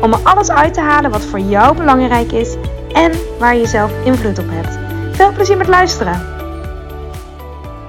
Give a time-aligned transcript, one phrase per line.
[0.00, 2.56] om er alles uit te halen wat voor jou belangrijk is
[2.92, 4.78] en waar je zelf invloed op hebt.
[5.16, 6.32] Veel plezier met luisteren!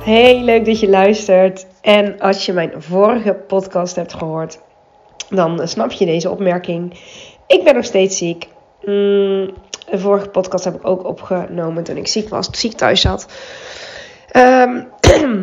[0.06, 1.66] Hey, leuk dat je luistert.
[1.82, 4.60] En als je mijn vorige podcast hebt gehoord,
[5.30, 7.00] dan snap je deze opmerking.
[7.48, 8.48] Ik ben nog steeds ziek.
[8.82, 9.54] Mm,
[9.90, 13.28] de vorige podcast heb ik ook opgenomen toen ik ziek was, ziek thuis zat.
[14.32, 14.82] Ehm,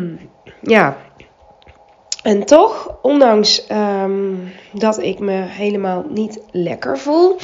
[0.75, 0.97] ja.
[2.23, 4.35] En toch, ondanks ehm,
[4.71, 7.37] dat ik me helemaal niet lekker voel,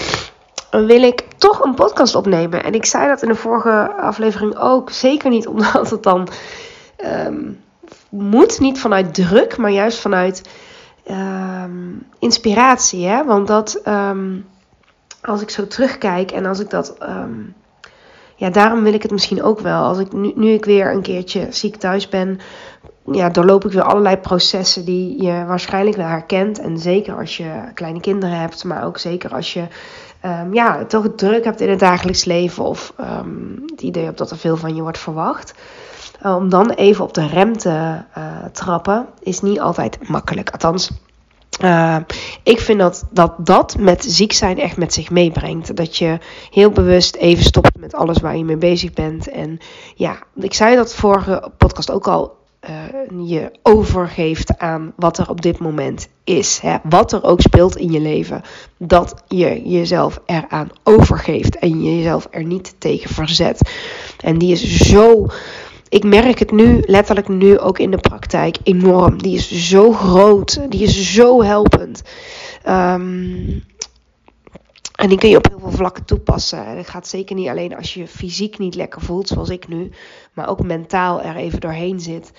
[0.71, 2.63] wil ik toch een podcast opnemen.
[2.63, 4.89] En ik zei dat in de vorige aflevering ook.
[4.89, 6.27] Zeker niet omdat het dan
[6.95, 7.51] ehm,
[8.09, 10.41] moet, niet vanuit druk, maar juist vanuit
[12.19, 13.05] inspiratie.
[13.05, 13.25] Hè?
[13.25, 13.81] Want dat
[15.21, 16.97] als ik zo terugkijk en als ik dat.
[18.39, 19.83] Ehm, ja, daarom wil ik het misschien ook wel.
[19.83, 22.39] Als ik nu, nu ik weer een keertje ziek thuis ben,
[23.11, 26.59] ja, doorloop ik weer allerlei processen die je waarschijnlijk wel herkent.
[26.59, 29.67] En zeker als je kleine kinderen hebt, maar ook zeker als je
[30.25, 34.31] um, ja, toch druk hebt in het dagelijks leven of um, het idee hebt dat
[34.31, 35.53] er veel van je wordt verwacht.
[36.23, 40.49] om dan even op de rem te uh, trappen, is niet altijd makkelijk.
[40.49, 40.91] Althans,
[41.63, 41.97] uh,
[42.43, 45.75] ik vind dat, dat dat met ziek zijn echt met zich meebrengt.
[45.75, 46.17] Dat je
[46.51, 49.29] heel bewust even stopt met alles waar je mee bezig bent.
[49.29, 49.59] En
[49.95, 52.37] ja, ik zei dat vorige podcast ook al.
[52.69, 56.59] Uh, je overgeeft aan wat er op dit moment is.
[56.59, 56.77] Hè?
[56.83, 58.41] Wat er ook speelt in je leven.
[58.77, 61.57] Dat je jezelf eraan overgeeft.
[61.57, 63.71] En je jezelf er niet tegen verzet.
[64.19, 65.27] En die is zo
[65.89, 69.21] ik merk het nu, letterlijk nu ook in de praktijk, enorm.
[69.21, 72.01] Die is zo groot, die is zo helpend.
[72.67, 73.63] Um,
[74.95, 76.65] en die kun je op heel veel vlakken toepassen.
[76.65, 79.91] En het gaat zeker niet alleen als je fysiek niet lekker voelt, zoals ik nu,
[80.33, 82.31] maar ook mentaal er even doorheen zit.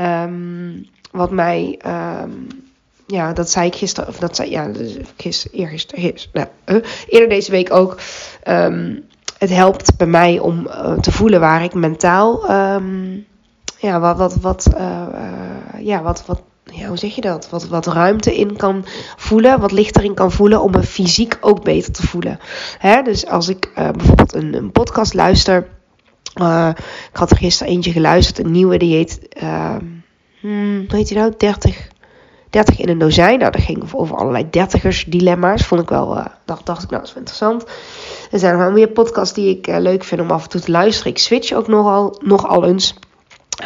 [0.00, 1.80] Um, wat mij,
[2.22, 2.46] um,
[3.06, 4.70] ja, dat zei ik gisteren, of dat zei, ja,
[5.16, 6.76] gisteren, uh,
[7.08, 7.98] eerder deze week ook.
[9.38, 13.26] Het helpt bij mij om uh, te voelen waar ik mentaal, um,
[13.78, 17.50] ja, wat, wat, wat, uh, uh, ja, wat, wat, ja, hoe zeg je dat?
[17.50, 18.84] Wat, wat ruimte in kan
[19.16, 22.38] voelen, wat lichter in kan voelen om me fysiek ook beter te voelen.
[22.78, 23.02] Hè?
[23.02, 25.68] Dus als ik bijvoorbeeld een, een, podcast luister,
[27.10, 29.18] ik had er gisteren eentje geluisterd, een nieuwe die heet,
[30.40, 31.32] hmm, hoe heet die nou?
[31.36, 31.88] 30
[32.50, 33.38] 30 in een dozijn.
[33.38, 35.66] Nou, dat ging over allerlei dertigers dilemma's.
[35.66, 36.14] Vond ik wel,
[36.44, 37.64] dacht, dacht ik, nou, dat is wel interessant.
[38.30, 40.60] Er zijn nog wel meer podcasts die ik uh, leuk vind om af en toe
[40.60, 41.12] te luisteren.
[41.12, 42.94] Ik switch ook nogal, nogal eens.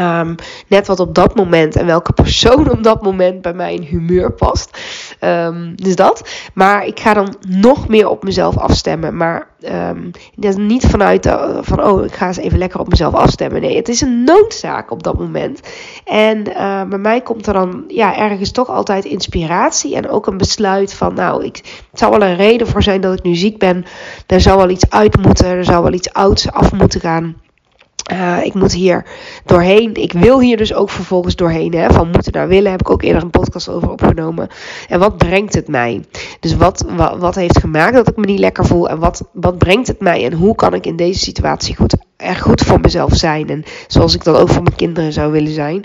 [0.01, 0.35] Um,
[0.67, 4.33] net wat op dat moment en welke persoon op dat moment bij mij in humeur
[4.33, 4.79] past.
[5.21, 6.29] Um, dus dat.
[6.55, 9.17] Maar ik ga dan nog meer op mezelf afstemmen.
[9.17, 10.11] Maar um,
[10.57, 13.61] niet vanuit de, van, oh, ik ga eens even lekker op mezelf afstemmen.
[13.61, 15.61] Nee, het is een noodzaak op dat moment.
[16.05, 20.39] En uh, bij mij komt er dan ja, ergens toch altijd inspiratie en ook een
[20.39, 21.57] besluit van, nou, ik,
[21.91, 23.85] het zou wel een reden voor zijn dat ik nu ziek ben.
[24.27, 27.37] Er zou wel iets uit moeten, er zou wel iets ouds af moeten gaan.
[28.13, 29.07] Uh, ik moet hier
[29.45, 29.95] doorheen.
[29.95, 31.75] Ik wil hier dus ook vervolgens doorheen.
[31.75, 31.91] Hè?
[31.91, 34.49] Van moeten naar willen heb ik ook eerder een podcast over opgenomen.
[34.89, 36.05] En wat brengt het mij?
[36.41, 36.85] Dus wat,
[37.19, 38.89] wat, heeft gemaakt dat ik me niet lekker voel?
[38.89, 40.25] En wat, wat brengt het mij?
[40.25, 43.49] En hoe kan ik in deze situatie goed, er goed voor mezelf zijn?
[43.49, 45.85] En zoals ik dat ook voor mijn kinderen zou willen zijn.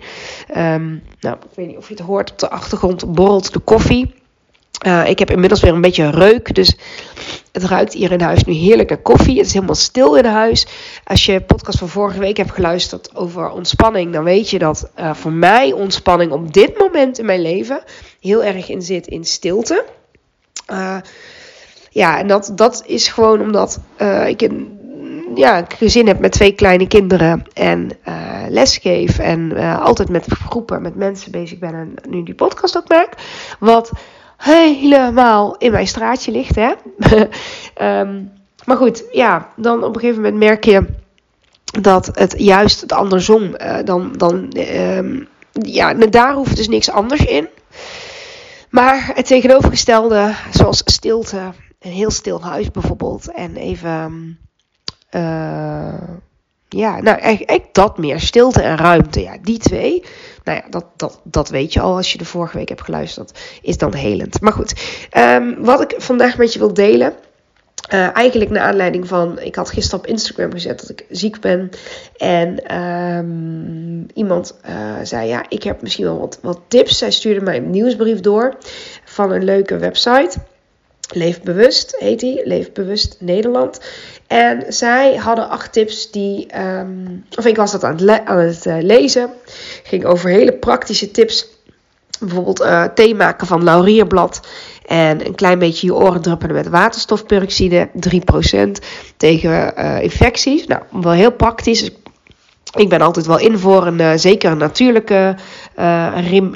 [0.58, 2.32] Um, nou, ik weet niet of je het hoort.
[2.32, 4.14] Op de achtergrond borrelt de koffie.
[4.86, 6.56] Uh, ik heb inmiddels weer een beetje reuk.
[6.56, 6.78] Dus
[7.52, 9.38] het ruikt hier in huis nu heerlijk naar koffie.
[9.38, 10.68] Het is helemaal stil in huis.
[11.04, 15.14] Als je podcast van vorige week hebt geluisterd over ontspanning, dan weet je dat uh,
[15.14, 17.84] voor mij ontspanning op dit moment in mijn leven
[18.20, 19.86] heel erg in zit in stilte.
[20.72, 20.98] Uh,
[21.90, 23.80] ja, en dat, dat is gewoon omdat
[24.28, 24.80] ik een
[25.36, 27.90] ja, gezin heb met twee kleine kinderen en
[28.50, 33.14] lesgeef en altijd met groepen, met mensen bezig ben en nu die podcast ook maak.
[33.60, 33.92] Wat
[34.46, 36.56] helemaal in mijn straatje ligt.
[36.56, 36.74] Hè?
[38.00, 38.32] um,
[38.66, 40.86] maar goed, ja, dan op een gegeven moment merk je
[41.82, 47.26] dat het juist het andersom, uh, dan, dan um, ja, daar hoeft dus niks anders
[47.26, 47.48] in.
[48.70, 51.40] Maar het tegenovergestelde, zoals stilte,
[51.80, 54.38] een heel stil huis bijvoorbeeld, en even,
[55.12, 55.94] uh,
[56.70, 60.04] ja, nou, echt dat meer, stilte en ruimte, ja, die twee
[60.46, 63.40] nou ja, dat, dat, dat weet je al als je de vorige week hebt geluisterd.
[63.62, 64.42] Is dan helend.
[64.42, 64.74] Maar goed,
[65.18, 67.14] um, wat ik vandaag met je wil delen.
[67.94, 71.70] Uh, eigenlijk naar aanleiding van, ik had gisteren op Instagram gezet dat ik ziek ben.
[72.18, 76.98] En um, iemand uh, zei, ja, ik heb misschien wel wat, wat tips.
[76.98, 78.58] Zij stuurde mij een nieuwsbrief door
[79.06, 80.38] van een leuke website.
[81.14, 83.80] Leef Bewust heet die, Leef Bewust Nederland.
[84.28, 88.76] En zij hadden acht tips die, um, of ik was dat aan het, het uh,
[88.80, 89.30] lezen.
[89.84, 91.48] Ging over hele praktische tips.
[92.20, 94.40] Bijvoorbeeld uh, thee maken van laurierblad.
[94.86, 97.90] En een klein beetje je oren druppelen met waterstofperoxide.
[97.90, 98.72] 3%
[99.18, 100.68] tegen uh, infecties.
[100.68, 101.92] Nou, wel heel praktisch.
[102.76, 105.36] Ik ben altijd wel in voor een uh, zeker natuurlijke
[105.80, 106.48] uh,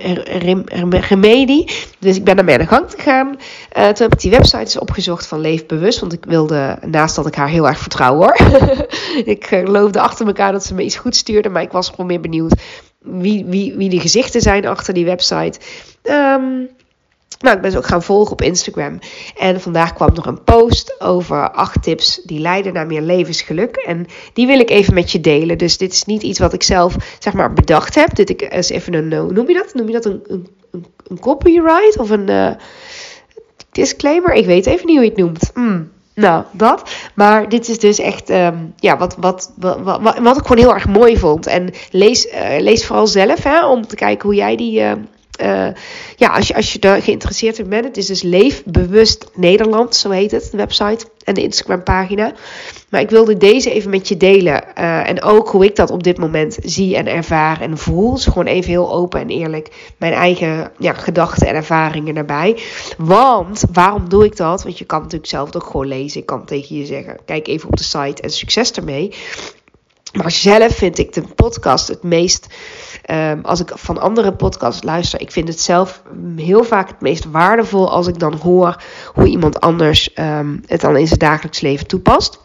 [1.10, 1.72] remedie.
[2.00, 3.28] Dus ik ben daarmee aan de gang gegaan.
[3.28, 6.00] Uh, toen heb ik die website eens opgezocht van Leef Bewust.
[6.00, 8.38] Want ik wilde, naast dat ik haar heel erg vertrouw hoor.
[9.36, 11.50] ik geloofde achter elkaar dat ze me iets goed stuurde.
[11.50, 12.54] Maar ik was gewoon meer benieuwd
[13.00, 15.60] wie, wie, wie de gezichten zijn achter die website.
[16.04, 16.70] Um,
[17.40, 19.00] nou, ik ben ze ook gaan volgen op Instagram.
[19.38, 23.76] En vandaag kwam er een post over acht tips die leiden naar meer levensgeluk.
[23.76, 25.58] En die wil ik even met je delen.
[25.58, 28.16] Dus dit is niet iets wat ik zelf, zeg maar, bedacht heb.
[28.16, 29.74] Dit is even een, hoe noem je dat?
[29.74, 30.48] Noem je dat een, een,
[31.08, 32.52] een copyright of een uh,
[33.72, 34.34] disclaimer?
[34.34, 35.52] Ik weet even niet hoe je het noemt.
[35.54, 35.90] Mm.
[36.16, 36.92] Nou, dat.
[37.14, 40.74] Maar dit is dus echt um, ja, wat, wat, wat, wat, wat ik gewoon heel
[40.74, 41.48] erg mooi vond.
[41.48, 44.84] En lees, uh, lees vooral zelf hè, om te kijken hoe jij die,
[45.42, 45.68] uh,
[46.16, 47.86] ja, als je, als je er geïnteresseerd in bent.
[47.86, 52.34] Het is dus Leefbewust Nederland, zo heet het, de website en de Instagram pagina.
[52.90, 54.64] Maar ik wilde deze even met je delen.
[54.78, 58.14] Uh, en ook hoe ik dat op dit moment zie en ervaar en voel.
[58.14, 62.58] Dus gewoon even heel open en eerlijk mijn eigen ja, gedachten en ervaringen daarbij.
[62.98, 64.64] Want, waarom doe ik dat?
[64.64, 66.20] Want je kan natuurlijk zelf ook gewoon lezen.
[66.20, 69.14] Ik kan tegen je zeggen, kijk even op de site en succes ermee.
[70.14, 72.48] Maar zelf vind ik de podcast het meest,
[73.12, 76.04] um, als ik van andere podcasts luister, ik vind het zelf
[76.36, 78.84] heel vaak het meest waardevol als ik dan hoor
[79.14, 82.40] hoe iemand anders um, het dan in zijn dagelijks leven toepast.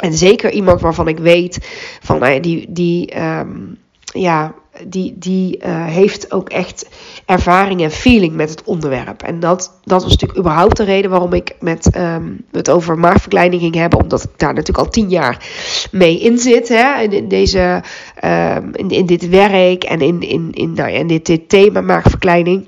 [0.00, 1.58] En zeker iemand waarvan ik weet
[2.02, 4.54] van nou die, die um, ja,
[4.86, 6.88] die, die uh, heeft ook echt
[7.26, 9.22] ervaring en feeling met het onderwerp.
[9.22, 13.62] En dat, dat was natuurlijk überhaupt de reden waarom ik met, um, het over maagverkleining
[13.62, 14.00] ging hebben.
[14.00, 15.46] Omdat ik daar natuurlijk al tien jaar
[15.90, 16.68] mee in zit.
[16.68, 17.82] Hè, in, in deze,
[18.24, 22.66] um, in, in dit werk en in, in, in, nou ja, dit, dit thema maagverkleining.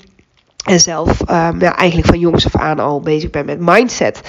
[0.65, 4.21] En zelf um, ja, eigenlijk van jongs af aan al bezig ben met mindset.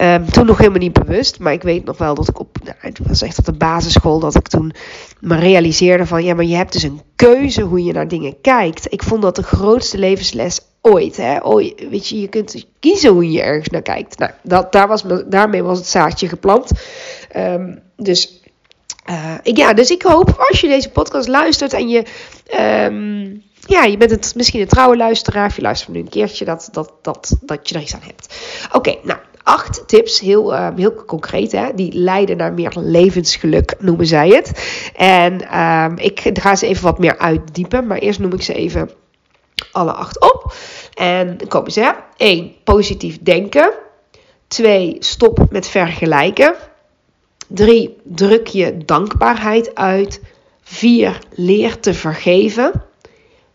[0.00, 1.38] Um, toen nog helemaal niet bewust.
[1.38, 2.56] Maar ik weet nog wel dat ik op.
[2.64, 4.72] Nou, het was echt op de basisschool dat ik toen
[5.20, 8.92] me realiseerde van ja, maar je hebt dus een keuze hoe je naar dingen kijkt.
[8.92, 11.16] Ik vond dat de grootste levensles ooit.
[11.16, 11.44] Hè?
[11.44, 14.18] Ooit, weet je, je kunt kiezen hoe je ergens naar kijkt.
[14.18, 16.70] Nou, dat, daar was, daarmee was het zaadje geplant.
[17.36, 18.38] Um, dus.
[19.42, 22.04] Ik, ja, dus ik hoop als je deze podcast luistert en je
[23.70, 25.46] ja, je bent het, misschien een trouwe luisteraar.
[25.46, 28.34] Of je luistert nu een keertje dat, dat, dat, dat je er iets aan hebt.
[28.72, 34.06] Oké, nou, acht tips, heel, uh, heel concreet, hè, die leiden naar meer levensgeluk, noemen
[34.06, 34.52] zij het.
[34.96, 38.90] En uh, ik ga ze even wat meer uitdiepen, maar eerst noem ik ze even
[39.72, 40.54] alle acht op.
[40.94, 41.94] En dan komen ze.
[42.16, 42.52] 1.
[42.64, 43.72] Positief denken.
[44.48, 44.96] 2.
[44.98, 46.54] Stop met vergelijken.
[47.46, 47.96] 3.
[48.04, 50.20] Druk je dankbaarheid uit.
[50.62, 51.18] 4.
[51.34, 52.88] Leer te vergeven.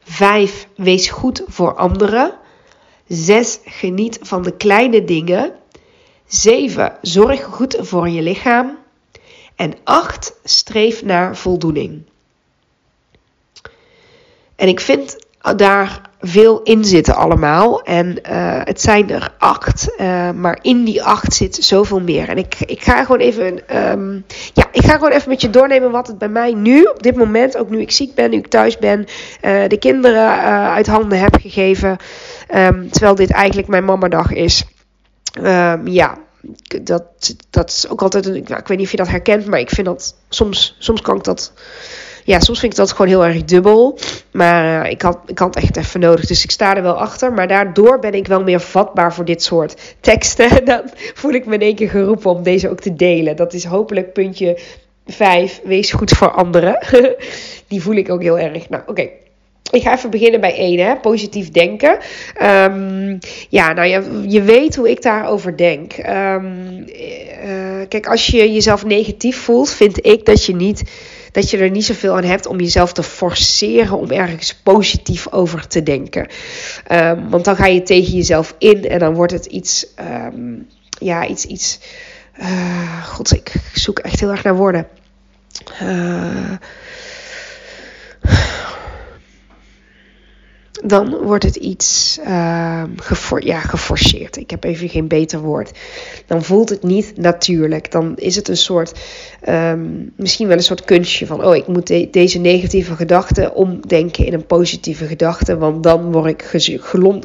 [0.05, 0.67] 5.
[0.75, 2.33] Wees goed voor anderen.
[3.07, 3.59] 6.
[3.65, 5.53] Geniet van de kleine dingen.
[6.27, 6.97] 7.
[7.01, 8.77] Zorg goed voor je lichaam.
[9.55, 10.33] En 8.
[10.43, 12.03] Streef naar voldoening.
[14.55, 15.17] En ik vind
[15.55, 17.81] daar veel in zitten allemaal.
[17.81, 19.87] En uh, het zijn er acht.
[19.97, 22.29] Uh, maar in die acht zit zoveel meer.
[22.29, 23.77] En ik, ik ga gewoon even.
[23.91, 27.03] Um, ja, ik ga gewoon even met je doornemen wat het bij mij nu, op
[27.03, 30.29] dit moment, ook nu ik ziek ben, nu ik thuis ben, uh, de kinderen
[30.69, 31.97] uit handen heb gegeven.
[32.55, 34.65] Um, terwijl dit eigenlijk mijn mamadag is.
[35.41, 36.17] Um, ja,
[36.81, 37.03] dat,
[37.49, 38.25] dat is ook altijd.
[38.25, 41.17] Een, ik weet niet of je dat herkent, maar ik vind dat soms, soms kan
[41.17, 41.53] ik dat
[42.25, 43.97] ja, soms vind ik dat gewoon heel erg dubbel.
[44.31, 46.25] Maar uh, ik, had, ik had echt even nodig.
[46.25, 47.33] Dus ik sta er wel achter.
[47.33, 50.49] Maar daardoor ben ik wel meer vatbaar voor dit soort teksten.
[50.59, 50.81] En dan
[51.13, 53.35] voel ik me in één keer geroepen om deze ook te delen.
[53.35, 54.59] Dat is hopelijk puntje
[55.05, 55.61] 5.
[55.63, 56.79] Wees goed voor anderen.
[57.67, 58.69] Die voel ik ook heel erg.
[58.69, 59.09] Nou, oké.
[59.71, 60.95] Ik ga even beginnen bij één, hè?
[60.95, 61.97] positief denken.
[62.41, 65.97] Um, ja, nou je, je weet hoe ik daarover denk.
[65.97, 66.85] Um,
[67.47, 70.83] uh, kijk, als je jezelf negatief voelt, vind ik dat je niet
[71.35, 75.67] dat je er niet zoveel aan hebt om jezelf te forceren om ergens positief over
[75.67, 76.27] te denken.
[76.91, 79.87] Um, want dan ga je tegen jezelf in en dan wordt het iets,
[80.33, 80.67] um,
[80.99, 81.79] ja, iets, iets.
[82.39, 84.87] Uh, God, ik zoek echt heel erg naar woorden.
[85.81, 86.51] Uh,
[90.83, 92.83] dan wordt het iets uh,
[93.39, 94.37] ja, geforceerd.
[94.37, 95.71] Ik heb even geen beter woord.
[96.25, 97.91] Dan voelt het niet natuurlijk.
[97.91, 98.99] Dan is het een soort,
[99.49, 104.33] um, misschien wel een soort kunstje van, oh, ik moet deze negatieve gedachten omdenken in
[104.33, 106.43] een positieve gedachte, want dan word ik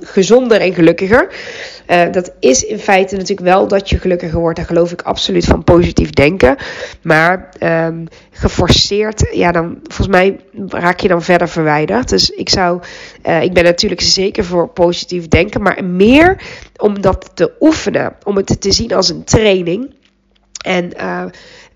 [0.02, 1.28] gezonder en gelukkiger.
[1.90, 4.56] Uh, dat is in feite natuurlijk wel dat je gelukkiger wordt.
[4.56, 6.56] Daar geloof ik absoluut van positief denken.
[7.02, 12.08] Maar um, geforceerd, ja, dan volgens mij raak je dan verder verwijderd.
[12.08, 12.80] Dus ik zou,
[13.26, 16.42] uh, ik ben natuurlijk zeker voor positief denken, maar meer
[16.76, 19.98] om dat te oefenen, om het te zien als een training.
[20.64, 21.24] En uh,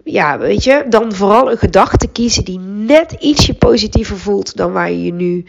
[0.05, 4.91] ja, weet je, dan vooral een gedachte kiezen die net ietsje positiever voelt dan waar
[4.91, 5.45] je je nu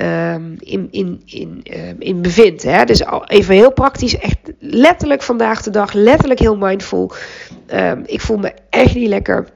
[0.00, 2.62] um, in, in, in, um, in bevindt.
[2.62, 2.84] Hè?
[2.84, 7.12] Dus even heel praktisch, echt letterlijk vandaag de dag, letterlijk heel mindful.
[7.74, 9.48] Um, ik voel me echt niet lekker.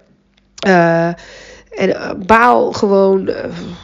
[0.67, 3.35] Uh, en uh, baal gewoon, uh,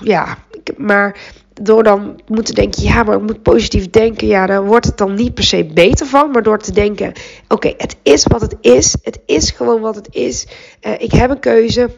[0.00, 0.38] ja,
[0.76, 1.16] maar
[1.62, 5.14] door dan moeten denken, ja, maar ik moet positief denken, ja, dan wordt het dan
[5.14, 6.30] niet per se beter van.
[6.30, 7.12] Maar door te denken,
[7.48, 8.96] oké, het is wat het is.
[9.02, 10.46] Het is gewoon wat het is.
[10.82, 11.90] Uh, ik heb een keuze.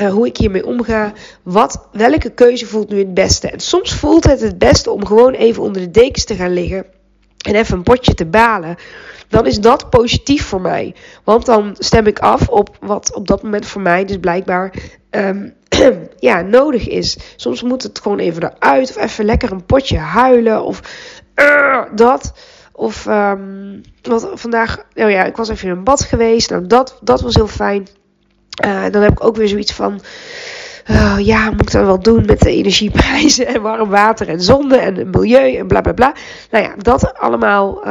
[0.00, 1.12] Uh, hoe ik hiermee omga.
[1.42, 3.50] Wat, welke keuze voelt nu het beste?
[3.50, 6.86] En soms voelt het het beste om gewoon even onder de dekens te gaan liggen.
[7.46, 8.76] En even een potje te balen.
[9.28, 10.94] Dan is dat positief voor mij.
[11.24, 14.74] Want dan stem ik af op wat op dat moment voor mij dus blijkbaar
[15.10, 15.54] um,
[16.18, 17.18] ja, nodig is.
[17.36, 18.88] Soms moet het gewoon even eruit.
[18.88, 20.64] Of even lekker een potje huilen.
[20.64, 20.80] Of
[21.34, 22.32] uh, dat.
[22.72, 24.78] Of um, wat vandaag.
[24.94, 26.50] Oh ja, ik was even in een bad geweest.
[26.50, 27.88] Nou, dat, dat was heel fijn.
[28.64, 30.00] Uh, dan heb ik ook weer zoiets van.
[30.90, 34.76] Uh, ja, moet ik dat wel doen met de energieprijzen en warm water en zonde
[34.76, 36.14] en milieu en bla bla bla.
[36.50, 37.84] Nou ja, dat allemaal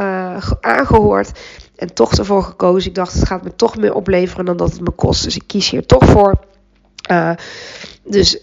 [0.60, 1.30] aangehoord
[1.76, 2.88] en toch ervoor gekozen.
[2.88, 5.24] Ik dacht, het gaat me toch meer opleveren dan dat het me kost.
[5.24, 6.38] Dus ik kies hier toch voor.
[7.10, 7.30] Uh,
[8.04, 8.38] dus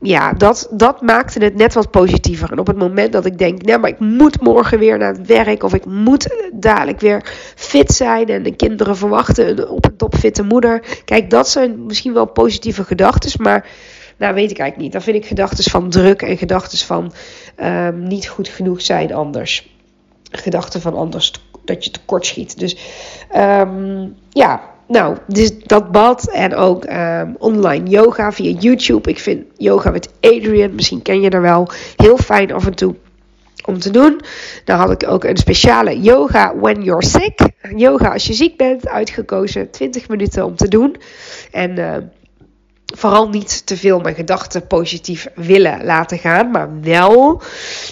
[0.00, 2.52] ja, dat, dat maakte het net wat positiever.
[2.52, 5.26] En op het moment dat ik denk, nou, maar ik moet morgen weer naar het
[5.26, 5.62] werk.
[5.62, 8.28] Of ik moet dadelijk weer fit zijn.
[8.28, 11.02] En de kinderen verwachten op een topfitte moeder.
[11.04, 13.42] Kijk, dat zijn misschien wel positieve gedachten.
[13.42, 13.66] Maar
[14.16, 14.92] nou, weet ik eigenlijk niet.
[14.92, 17.12] Dan vind ik gedachten van druk en gedachten van
[17.62, 19.68] um, niet goed genoeg zijn anders.
[20.30, 21.32] Gedachten van anders
[21.64, 22.58] dat je tekort schiet.
[22.58, 22.76] Dus
[23.36, 29.10] um, ja, nou, dus dat bad en ook um, online yoga via YouTube.
[29.10, 32.94] Ik vind yoga met Adrian, misschien ken je er wel, heel fijn af en toe
[33.64, 34.20] om te doen.
[34.64, 37.40] Dan had ik ook een speciale yoga when you're sick.
[37.76, 40.96] Yoga als je ziek bent, uitgekozen 20 minuten om te doen.
[41.50, 41.96] En uh,
[42.96, 47.42] vooral niet te veel mijn gedachten positief willen laten gaan, maar wel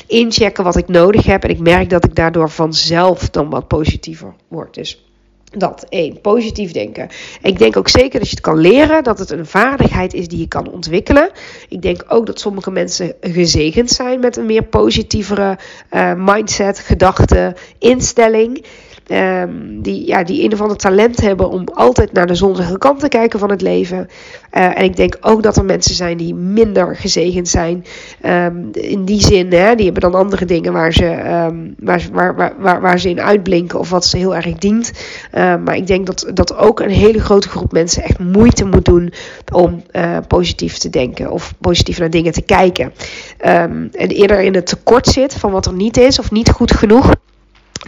[0.07, 1.45] inchecken wat ik nodig heb.
[1.45, 4.75] En ik merk dat ik daardoor vanzelf dan wat positiever word.
[4.75, 5.08] Dus
[5.57, 7.09] dat één, positief denken.
[7.43, 10.39] Ik denk ook zeker dat je het kan leren, dat het een vaardigheid is die
[10.39, 11.31] je kan ontwikkelen.
[11.69, 15.59] Ik denk ook dat sommige mensen gezegend zijn met een meer positievere
[15.91, 18.65] uh, mindset, gedachte, instelling.
[19.11, 23.01] Um, die, ja, die een of ander talent hebben om altijd naar de zonnige kant
[23.01, 24.09] te kijken van het leven.
[24.57, 27.85] Uh, en ik denk ook dat er mensen zijn die minder gezegend zijn.
[28.27, 32.55] Um, in die zin, hè, die hebben dan andere dingen waar ze, um, waar, waar,
[32.59, 34.93] waar, waar, ze in uitblinken of wat ze heel erg dient.
[35.35, 38.85] Uh, maar ik denk dat, dat ook een hele grote groep mensen echt moeite moet
[38.85, 39.13] doen
[39.53, 42.93] om uh, positief te denken of positief naar dingen te kijken.
[43.39, 47.11] en eerder in het tekort zit van wat er niet is of niet goed genoeg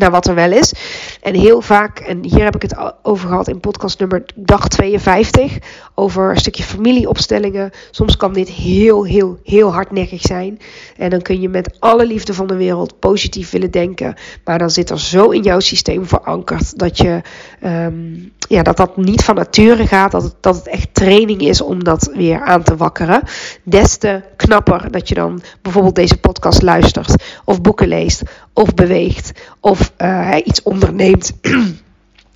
[0.00, 0.72] naar wat er wel is.
[1.20, 5.58] En heel vaak, en hier heb ik het over gehad in podcast nummer dag 52,
[5.94, 7.70] over een stukje familieopstellingen.
[7.90, 10.58] Soms kan dit heel, heel, heel hardnekkig zijn.
[10.96, 14.14] En dan kun je met alle liefde van de wereld positief willen denken.
[14.44, 17.20] Maar dan zit er zo in jouw systeem verankerd dat je,
[17.64, 20.10] um, ja, dat, dat niet van nature gaat.
[20.10, 23.22] Dat het, dat het echt training is om dat weer aan te wakkeren.
[23.62, 29.32] Des te knapper dat je dan bijvoorbeeld deze podcast luistert, of boeken leest, of beweegt,
[29.60, 31.32] of uh, iets onderneemt.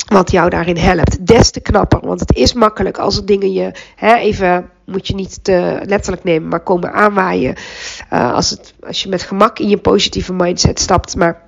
[0.06, 1.26] wat jou daarin helpt.
[1.26, 2.00] Des te knapper.
[2.02, 4.68] Want het is makkelijk als er dingen je hè, even.
[4.86, 7.54] Moet je niet te letterlijk nemen, maar komen aanwaaien.
[8.12, 11.16] Uh, als, het, als je met gemak in je positieve mindset stapt.
[11.16, 11.42] Maar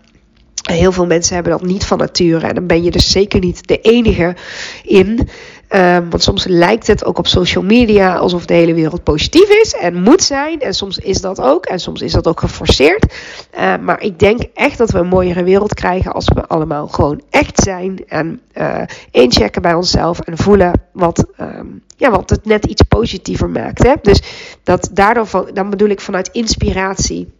[0.73, 2.47] heel veel mensen hebben dat niet van nature.
[2.47, 4.37] En dan ben je dus zeker niet de enige
[4.85, 5.29] in.
[5.71, 9.75] Um, want soms lijkt het ook op social media alsof de hele wereld positief is
[9.75, 10.61] en moet zijn.
[10.61, 11.67] En soms is dat ook.
[11.67, 13.15] En soms is dat ook geforceerd.
[13.59, 17.23] Uh, maar ik denk echt dat we een mooiere wereld krijgen als we allemaal gewoon
[17.31, 18.05] echt zijn.
[18.07, 23.51] En uh, inchecken bij onszelf en voelen wat, um, ja, wat het net iets positiever
[23.51, 23.83] maakt.
[23.83, 23.93] Hè?
[24.03, 24.23] Dus
[24.63, 27.35] dat daardoor, dan bedoel ik vanuit inspiratie.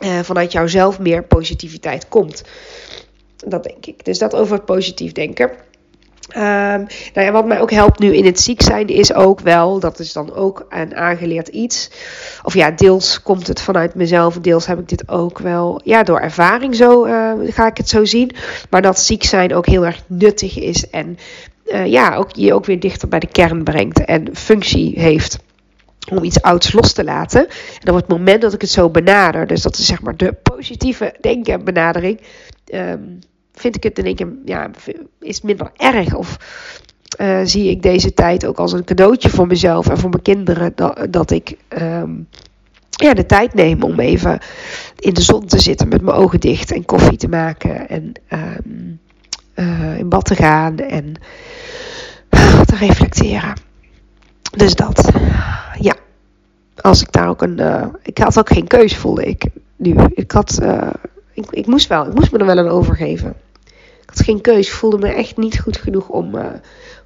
[0.00, 2.42] Uh, vanuit jouzelf meer positiviteit komt.
[3.36, 4.04] Dat denk ik.
[4.04, 5.50] Dus dat over het positief denken.
[6.36, 9.80] Um, nou ja, wat mij ook helpt nu in het ziek zijn is ook wel,
[9.80, 11.90] dat is dan ook een aangeleerd iets.
[12.42, 16.20] Of ja, deels komt het vanuit mezelf, deels heb ik dit ook wel, ja, door
[16.20, 18.30] ervaring zo uh, ga ik het zo zien.
[18.70, 21.18] Maar dat ziek zijn ook heel erg nuttig is en
[21.66, 25.38] uh, ja, ook, je ook weer dichter bij de kern brengt en functie heeft
[26.08, 27.48] om iets ouds los te laten.
[27.82, 30.32] En op het moment dat ik het zo benader, dus dat is zeg maar de
[30.32, 32.20] positieve denken benadering,
[32.74, 33.18] um,
[33.52, 34.70] vind ik het in één keer, ja,
[35.20, 36.14] is minder erg.
[36.14, 36.38] Of
[37.20, 40.72] uh, zie ik deze tijd ook als een cadeautje voor mezelf en voor mijn kinderen.
[40.74, 42.28] Dat, dat ik um,
[42.90, 44.38] ja, de tijd neem om even
[44.98, 47.88] in de zon te zitten met mijn ogen dicht en koffie te maken.
[47.88, 49.00] En um,
[49.54, 51.14] uh, in bad te gaan en
[52.66, 53.54] te reflecteren.
[54.56, 55.10] Dus dat.
[56.82, 57.60] Als ik daar ook een.
[57.60, 59.44] Uh, ik had ook geen keuze, voelde ik
[59.76, 59.94] nu.
[60.14, 60.58] Ik had.
[60.62, 60.90] Uh,
[61.32, 63.34] ik, ik, moest wel, ik moest me er wel aan overgeven.
[64.02, 64.66] Ik had geen keus.
[64.66, 66.44] Ik voelde me echt niet goed genoeg om, uh,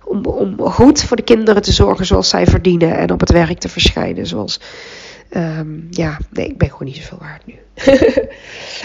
[0.05, 2.97] om, om goed voor de kinderen te zorgen zoals zij verdienen.
[2.97, 4.61] En op het werk te verschijnen zoals.
[5.31, 7.55] Um, ja, nee, ik ben gewoon niet zoveel waard nu.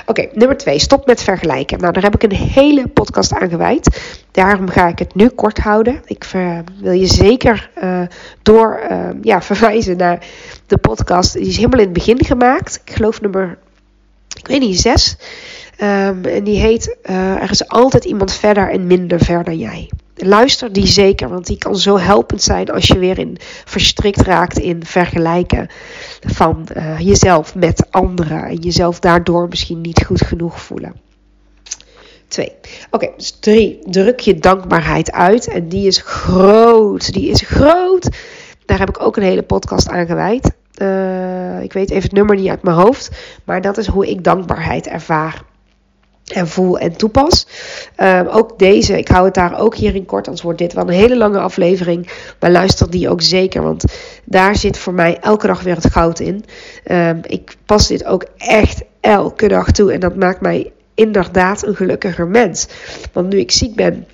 [0.06, 0.80] Oké, nummer twee.
[0.80, 1.80] Stop met vergelijken.
[1.80, 4.02] Nou, daar heb ik een hele podcast aan gewijd.
[4.32, 6.02] Daarom ga ik het nu kort houden.
[6.06, 8.02] Ik ver, wil je zeker uh,
[8.42, 10.26] door uh, ja, verwijzen naar
[10.68, 11.34] de podcast.
[11.34, 12.82] Die is helemaal in het begin gemaakt.
[12.86, 13.58] Ik geloof nummer,
[14.38, 15.18] ik weet niet, zes.
[15.82, 19.90] Um, en die heet uh, Er is altijd iemand verder en minder ver dan jij.
[20.22, 24.58] Luister die zeker, want die kan zo helpend zijn als je weer in verstrikt raakt
[24.58, 25.68] in vergelijken
[26.28, 30.96] van uh, jezelf met anderen en jezelf daardoor misschien niet goed genoeg voelen.
[32.28, 32.52] Twee.
[32.92, 33.80] Oké, dus drie.
[33.84, 35.48] Druk je dankbaarheid uit.
[35.48, 37.14] En die is groot.
[37.14, 38.10] Die is groot.
[38.66, 40.52] Daar heb ik ook een hele podcast aan gewijd.
[40.82, 43.10] Uh, ik weet even het nummer niet uit mijn hoofd.
[43.44, 45.44] Maar dat is hoe ik dankbaarheid ervaar
[46.32, 47.48] en voel en toepas.
[47.98, 50.94] Um, ook deze, ik hou het daar ook hierin kort, anders wordt dit wel een
[50.94, 52.10] hele lange aflevering.
[52.40, 53.84] Maar luister die ook zeker, want
[54.24, 56.46] daar zit voor mij elke dag weer het goud in.
[56.92, 61.76] Um, ik pas dit ook echt elke dag toe en dat maakt mij inderdaad een
[61.76, 62.68] gelukkiger mens.
[63.14, 64.06] Want nu ik ziek ben,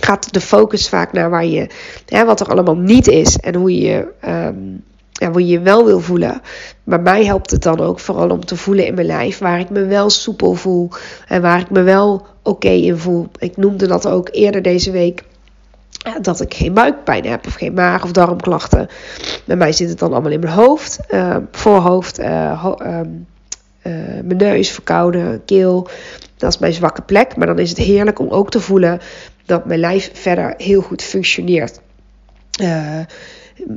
[0.00, 1.66] gaat de focus vaak naar waar je,
[2.06, 4.06] hè, wat er allemaal niet is en hoe je.
[4.26, 4.84] Um,
[5.22, 6.40] ja, hoe je je wel wil voelen.
[6.84, 9.70] Maar mij helpt het dan ook vooral om te voelen in mijn lijf waar ik
[9.70, 10.88] me wel soepel voel
[11.28, 13.28] en waar ik me wel oké in voel.
[13.38, 15.22] Ik noemde dat ook eerder deze week.
[16.20, 18.88] Dat ik geen buikpijn heb of geen maag- of darmklachten.
[19.44, 23.00] Bij mij zit het dan allemaal in mijn hoofd, uh, voorhoofd, uh, ho uh,
[24.24, 25.88] mijn neus, verkouden, keel.
[26.36, 27.36] Dat is mijn zwakke plek.
[27.36, 29.00] Maar dan is het heerlijk om ook te voelen
[29.46, 31.80] dat mijn lijf verder heel goed functioneert.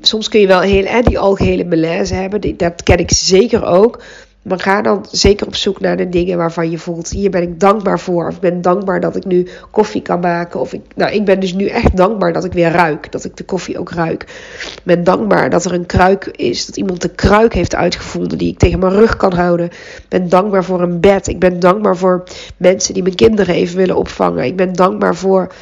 [0.01, 2.57] Soms kun je wel heel, hè, die algehele malaise hebben.
[2.57, 4.01] Dat ken ik zeker ook.
[4.45, 7.59] Maar ga dan zeker op zoek naar de dingen waarvan je voelt: hier ben ik
[7.59, 8.27] dankbaar voor.
[8.27, 10.59] Of ik ben dankbaar dat ik nu koffie kan maken.
[10.59, 13.11] Of ik, nou, ik ben dus nu echt dankbaar dat ik weer ruik.
[13.11, 14.23] Dat ik de koffie ook ruik.
[14.75, 16.65] Ik ben dankbaar dat er een kruik is.
[16.65, 19.65] Dat iemand de kruik heeft uitgevonden die ik tegen mijn rug kan houden.
[19.65, 21.27] Ik ben dankbaar voor een bed.
[21.27, 22.23] Ik ben dankbaar voor
[22.57, 24.45] mensen die mijn kinderen even willen opvangen.
[24.45, 25.53] Ik ben dankbaar voor.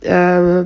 [0.00, 0.60] Uh,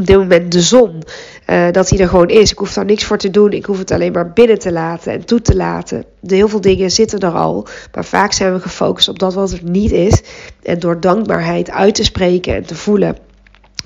[0.00, 1.02] op dit moment de zon.
[1.46, 2.50] Uh, dat hij er gewoon is.
[2.50, 3.52] Ik hoef daar niks voor te doen.
[3.52, 6.04] Ik hoef het alleen maar binnen te laten en toe te laten.
[6.20, 7.66] De heel veel dingen zitten er al.
[7.94, 10.22] Maar vaak zijn we gefocust op dat wat er niet is.
[10.62, 13.16] En door dankbaarheid uit te spreken en te voelen.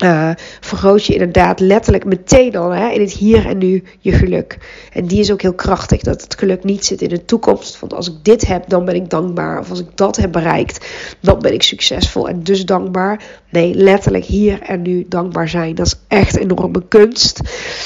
[0.03, 4.57] Uh, vergroot je inderdaad letterlijk meteen al hè, in het hier en nu je geluk.
[4.91, 6.01] En die is ook heel krachtig.
[6.01, 7.79] Dat het geluk niet zit in de toekomst.
[7.79, 9.59] Want als ik dit heb, dan ben ik dankbaar.
[9.59, 10.85] Of als ik dat heb bereikt,
[11.19, 13.23] dan ben ik succesvol en dus dankbaar.
[13.49, 15.75] Nee, letterlijk hier en nu dankbaar zijn.
[15.75, 17.39] Dat is echt enorme kunst.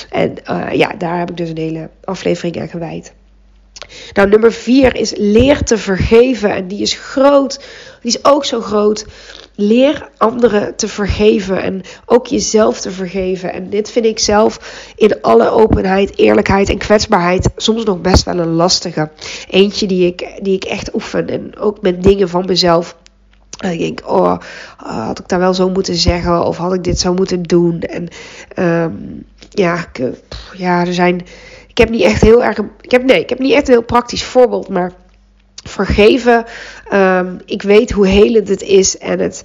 [0.09, 3.13] En uh, ja, daar heb ik dus een hele aflevering aan gewijd.
[4.13, 6.55] Nou, nummer vier is leer te vergeven.
[6.55, 7.59] En die is groot.
[8.01, 9.05] Die is ook zo groot.
[9.61, 13.53] Leer anderen te vergeven en ook jezelf te vergeven.
[13.53, 14.59] En dit vind ik zelf
[14.95, 19.09] in alle openheid, eerlijkheid en kwetsbaarheid soms nog best wel een lastige.
[19.49, 22.95] Eentje die ik, die ik echt oefen en ook met dingen van mezelf.
[23.57, 24.37] En ik denk, oh,
[24.77, 26.45] had ik daar wel zo moeten zeggen?
[26.45, 27.81] Of had ik dit zo moeten doen?
[27.81, 28.07] En
[28.83, 30.11] um, ja, ik,
[30.53, 31.21] ja, er zijn.
[31.67, 32.57] Ik heb niet echt heel erg.
[32.81, 34.91] Ik heb, nee, ik heb niet echt een heel praktisch voorbeeld, maar
[35.69, 36.45] vergeven.
[36.93, 39.43] Um, ik weet hoe helend het is en, het,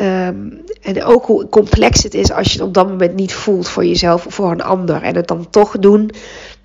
[0.00, 3.68] um, en ook hoe complex het is als je het op dat moment niet voelt
[3.68, 5.02] voor jezelf of voor een ander.
[5.02, 6.10] En het dan toch doen.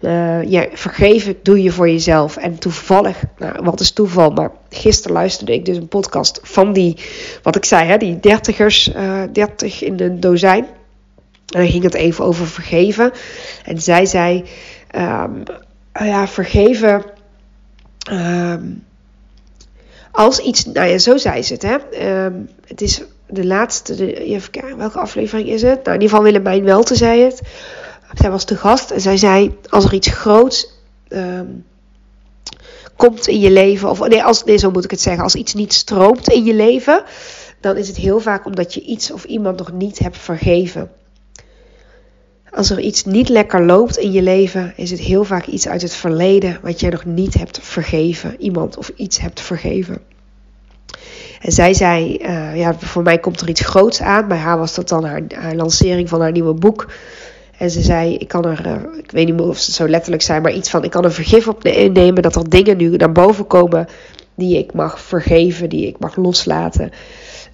[0.02, 2.38] Uh, vergeven doe je voor jezelf.
[2.38, 6.98] En toevallig, nou, wat is toeval, maar gisteren luisterde ik dus een podcast van die,
[7.44, 10.66] wat ik zei, hè, die dertigers, uh, dertig in een dozijn.
[11.46, 13.12] En dan ging het even over vergeven.
[13.64, 14.44] En zij zei,
[14.96, 15.44] um,
[15.94, 17.04] ja, vergeven.
[20.12, 21.78] Als iets, nou ja, zo zei ze het, hè.
[22.26, 25.84] Um, het is de laatste, de, even kijken, welke aflevering is het?
[25.84, 27.42] Nou, in ieder geval Willemijn Welte zei het.
[28.14, 30.68] Zij was de gast en zij zei, als er iets groots
[31.08, 31.46] ehm,
[32.96, 35.54] komt in je leven, of nee, als, nee, zo moet ik het zeggen, als iets
[35.54, 37.04] niet stroomt in je leven,
[37.60, 40.92] dan is het heel vaak omdat je iets of iemand nog niet hebt vergeven.
[42.52, 45.82] Als er iets niet lekker loopt in je leven, is het heel vaak iets uit
[45.82, 48.36] het verleden wat jij nog niet hebt vergeven.
[48.42, 50.02] Iemand of iets hebt vergeven.
[51.42, 54.28] En zij zei, uh, ja, voor mij komt er iets groots aan.
[54.28, 55.22] Bij haar was dat dan haar,
[55.56, 56.92] lancering van haar nieuwe boek.
[57.58, 60.22] En ze zei, ik kan er, uh, ik weet niet meer of ze zo letterlijk
[60.24, 63.12] zijn, maar iets van, ik kan er vergif op nemen dat er dingen nu naar
[63.12, 63.88] boven komen
[64.36, 66.92] die ik mag vergeven, die ik mag loslaten.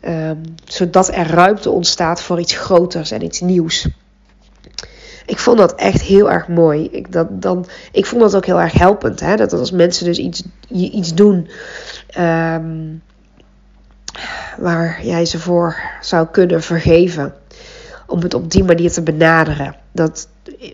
[0.05, 3.87] Um, zodat er ruimte ontstaat voor iets groters en iets nieuws.
[5.27, 6.87] Ik vond dat echt heel erg mooi.
[6.91, 9.19] Ik, dat, dan, ik vond dat ook heel erg helpend.
[9.19, 9.35] Hè?
[9.35, 11.49] Dat als mensen dus iets, iets doen
[12.19, 13.01] um,
[14.57, 17.33] waar jij ze voor zou kunnen vergeven.
[18.05, 19.75] Om het op die manier te benaderen.
[19.91, 20.27] Dat,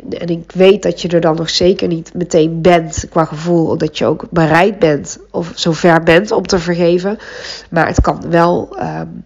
[0.10, 3.78] en ik weet dat je er dan nog zeker niet meteen bent qua gevoel.
[3.78, 7.18] Dat je ook bereid bent of zover bent om te vergeven.
[7.70, 9.26] Maar het kan wel um,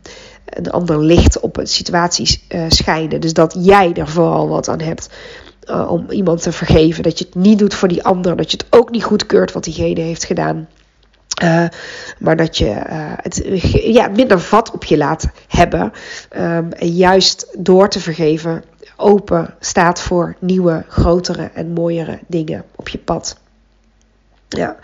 [0.49, 3.21] een ander licht op een situatie uh, schijnen.
[3.21, 5.09] Dus dat jij er vooral wat aan hebt.
[5.65, 7.03] Uh, om iemand te vergeven.
[7.03, 8.37] Dat je het niet doet voor die ander.
[8.37, 10.67] Dat je het ook niet goedkeurt wat diegene heeft gedaan.
[11.43, 11.65] Uh,
[12.19, 12.65] maar dat je
[13.21, 15.93] het ja, minder vat op je laat hebben.
[16.35, 18.63] Um, en juist door te vergeven
[18.97, 23.37] open staat voor nieuwe, grotere en mooiere dingen op je pad.
[24.49, 24.75] Ja.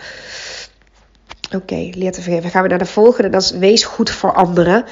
[1.55, 2.49] Oké, leer te vergeven.
[2.49, 3.29] gaan we naar de volgende.
[3.29, 4.85] Dat is wees goed voor anderen.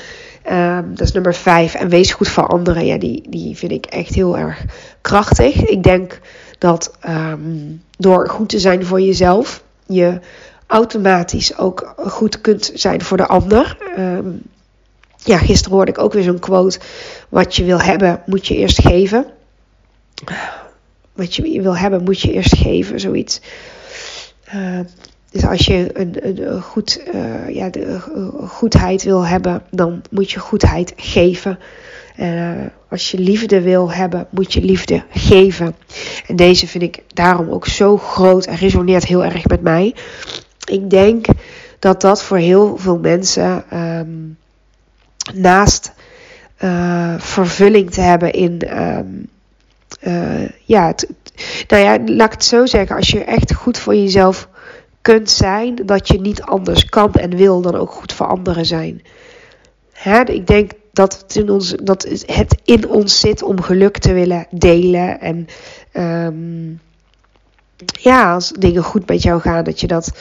[0.50, 1.74] Um, dat is nummer vijf.
[1.74, 2.86] En wees goed voor anderen.
[2.86, 4.66] Ja, die, die vind ik echt heel erg
[5.02, 5.56] krachtig.
[5.56, 6.20] Ik denk
[6.58, 10.20] dat um, door goed te zijn voor jezelf, je
[10.68, 13.78] automatisch ook goed kunt zijn voor de ander.
[13.98, 14.42] Um,
[15.24, 16.80] ja, gisteren hoorde ik ook weer zo'n quote.
[17.30, 19.26] Wat je wil hebben, moet je eerst geven.
[21.14, 23.42] Wat je wil hebben, moet je eerst geven, zoiets.
[24.56, 24.80] Uh,
[25.32, 27.80] dus als je een, een goed, uh, ja, de,
[28.16, 31.60] uh, goedheid wil hebben, dan moet je goedheid geven.
[32.20, 32.52] Uh,
[32.90, 35.76] als je liefde wil hebben, moet je liefde geven.
[36.28, 39.96] En deze vind ik daarom ook zo groot en resoneert heel erg met mij.
[40.66, 41.26] Ik denk
[41.80, 44.38] dat dat voor heel veel mensen um,
[45.34, 45.92] naast
[47.18, 48.62] vervulling te hebben in.
[50.02, 50.94] Uh, ja,
[51.68, 52.96] nou ja, laat ik het zo zeggen.
[52.96, 54.50] Als je echt goed voor jezelf
[55.02, 59.02] kunt zijn, dat je niet anders kan en wil dan ook goed voor anderen zijn.
[59.92, 64.14] Hè, ik denk dat het, in ons, dat het in ons zit om geluk te
[64.14, 65.22] willen delen.
[65.22, 65.48] En
[66.26, 66.80] um,
[67.86, 70.12] ja, als dingen goed met jou gaan, dat je dat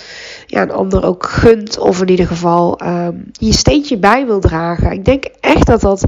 [0.47, 1.79] ja, een ander ook gunt.
[1.79, 4.93] Of in ieder geval um, je steentje bij wil dragen.
[4.93, 6.05] Ik denk echt dat dat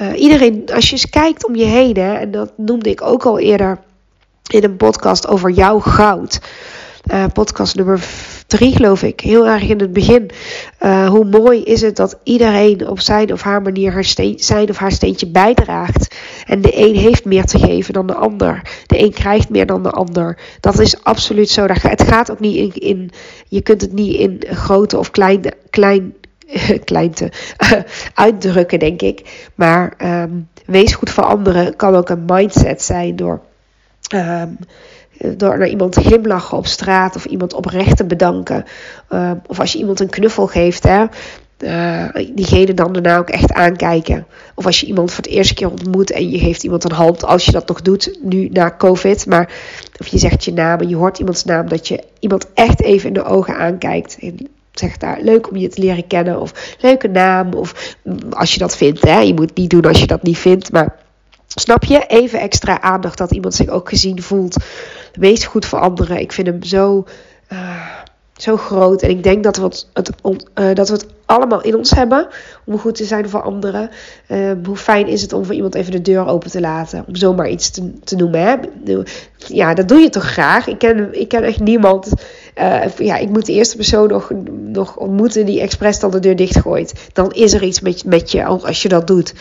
[0.00, 3.38] uh, iedereen, als je eens kijkt om je heen, en dat noemde ik ook al
[3.38, 3.78] eerder
[4.46, 6.40] in een podcast over jouw goud.
[7.12, 8.04] Uh, podcast nummer
[8.46, 9.20] drie, geloof ik.
[9.20, 10.30] Heel erg in het begin.
[10.80, 14.68] Uh, hoe mooi is het dat iedereen op zijn of haar manier haar steen, zijn
[14.68, 16.14] of haar steentje bijdraagt.
[16.46, 18.62] En de een heeft meer te geven dan de ander.
[18.86, 20.38] De een krijgt meer dan de ander.
[20.60, 21.66] Dat is absoluut zo.
[21.66, 22.72] Het gaat ook niet in.
[22.74, 23.10] in
[23.48, 25.52] je kunt het niet in grote of kleine.
[25.70, 26.14] Klein,
[26.84, 27.32] kleinte
[28.14, 29.48] uitdrukken, denk ik.
[29.54, 33.40] Maar um, wees goed voor anderen kan ook een mindset zijn door.
[34.14, 34.58] Um,
[35.36, 38.64] door naar iemand glimlachen op straat of iemand oprecht te bedanken.
[39.10, 41.04] Uh, of als je iemand een knuffel geeft, hè,
[41.58, 44.26] uh, diegene dan daarna ook echt aankijken.
[44.54, 47.24] Of als je iemand voor het eerste keer ontmoet en je geeft iemand een hand,
[47.24, 49.26] als je dat nog doet, nu na COVID.
[49.26, 49.52] Maar
[49.98, 53.08] of je zegt je naam en je hoort iemands naam, dat je iemand echt even
[53.08, 54.18] in de ogen aankijkt.
[54.20, 57.96] En zegt daar leuk om je te leren kennen, of leuke naam, of
[58.30, 59.02] als je dat vindt.
[59.02, 59.20] Hè.
[59.20, 61.04] Je moet het niet doen als je dat niet vindt, maar.
[61.58, 62.04] Snap je?
[62.06, 64.56] Even extra aandacht dat iemand zich ook gezien voelt.
[65.16, 66.20] Wees goed voor anderen.
[66.20, 67.04] Ik vind hem zo,
[67.52, 67.86] uh,
[68.36, 69.02] zo groot.
[69.02, 72.28] En ik denk dat we het, uh, dat we het allemaal in ons hebben.
[72.64, 73.90] Om goed te zijn voor anderen.
[74.28, 77.04] Uh, hoe fijn is het om voor iemand even de deur open te laten.
[77.06, 78.40] Om zomaar iets te, te noemen.
[78.40, 78.56] Hè?
[79.36, 80.66] Ja, dat doe je toch graag.
[80.66, 82.12] Ik ken, ik ken echt niemand.
[82.98, 87.08] ja, ik moet de eerste persoon nog, nog ontmoeten die expres dan de deur dichtgooit.
[87.12, 89.34] Dan is er iets met, met je als je dat doet.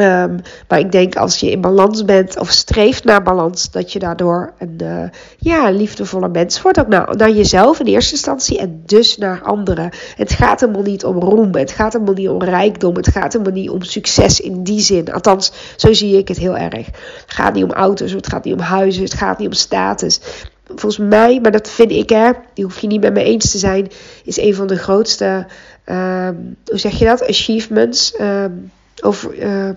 [0.00, 3.98] Um, maar ik denk als je in balans bent of streeft naar balans, dat je
[3.98, 5.02] daardoor een uh,
[5.38, 6.80] ja, liefdevolle mens wordt.
[6.80, 9.90] Ook naar, naar jezelf in eerste instantie en dus naar anderen.
[10.16, 13.54] Het gaat helemaal niet om roem, het gaat helemaal niet om rijkdom, het gaat helemaal
[13.54, 15.12] niet om succes in die zin.
[15.12, 16.86] Althans, zo zie ik het heel erg.
[16.86, 20.20] Het gaat niet om auto's, het gaat niet om huizen, het gaat niet om status.
[20.64, 23.58] Volgens mij, maar dat vind ik hè, die hoef je niet met me eens te
[23.58, 23.88] zijn,
[24.24, 25.46] is een van de grootste,
[25.84, 28.14] um, hoe zeg je dat, achievements.
[28.20, 28.70] Um,
[29.02, 29.70] over, uh,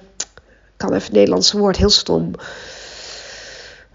[0.79, 2.31] kan even het Nederlandse woord, heel stom.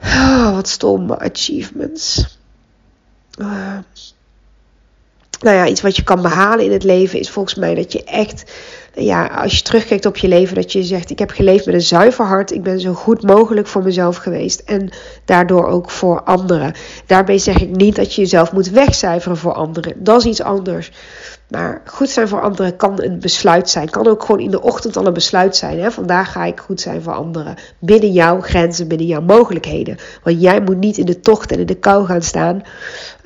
[0.03, 2.38] Oh, wat stom, achievements.
[3.38, 3.79] Uh,
[5.40, 8.05] nou ja, iets wat je kan behalen in het leven is volgens mij dat je
[8.05, 8.53] echt,
[8.94, 11.81] ja, als je terugkijkt op je leven, dat je zegt: Ik heb geleefd met een
[11.81, 12.51] zuiver hart.
[12.51, 14.92] Ik ben zo goed mogelijk voor mezelf geweest en
[15.25, 16.75] daardoor ook voor anderen.
[17.07, 20.05] Daarbij zeg ik niet dat je jezelf moet wegcijferen voor anderen.
[20.05, 20.90] Dat is iets anders.
[21.55, 23.90] Maar goed zijn voor anderen kan een besluit zijn.
[23.90, 25.81] Kan ook gewoon in de ochtend al een besluit zijn.
[25.81, 25.90] Hè?
[25.90, 27.55] Vandaag ga ik goed zijn voor anderen.
[27.79, 29.97] Binnen jouw grenzen, binnen jouw mogelijkheden.
[30.23, 32.62] Want jij moet niet in de tocht en in de kou gaan staan.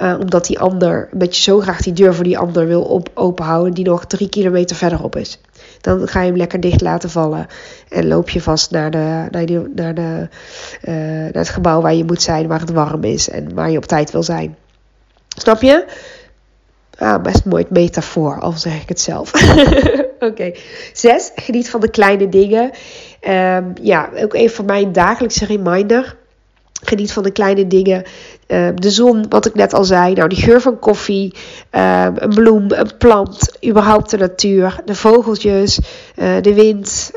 [0.00, 3.08] Uh, omdat die ander, met je zo graag die deur voor die ander wil op,
[3.14, 3.74] openhouden.
[3.74, 5.40] Die nog drie kilometer verderop is.
[5.80, 7.46] Dan ga je hem lekker dicht laten vallen.
[7.88, 10.28] En loop je vast naar, de, naar, de, naar, de,
[10.82, 12.46] uh, naar het gebouw waar je moet zijn.
[12.46, 14.56] Waar het warm is en waar je op tijd wil zijn.
[15.28, 15.84] Snap je?
[16.98, 19.32] Ah, best mooi metafoor, al zeg ik het zelf.
[20.28, 20.52] Oké.
[20.92, 22.70] Zes, geniet van de kleine dingen.
[23.28, 26.16] Um, ja, ook even voor mij een dagelijkse reminder.
[26.82, 28.02] Geniet van de kleine dingen.
[28.46, 30.14] Uh, de zon, wat ik net al zei.
[30.14, 31.34] Nou, die geur van koffie.
[31.72, 33.56] Uh, een bloem, een plant.
[33.66, 34.80] Überhaupt de natuur.
[34.84, 35.80] De vogeltjes.
[36.16, 37.10] Uh, de wind.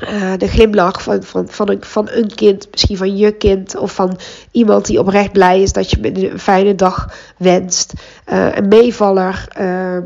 [0.00, 3.94] Uh, de glimlach van, van, van, een, van een kind, misschien van je kind of
[3.94, 4.18] van
[4.50, 7.92] iemand die oprecht blij is dat je een fijne dag wenst.
[8.26, 9.98] Uh, een meevaller, uh,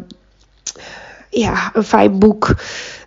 [1.31, 2.55] ja, een fijn boek.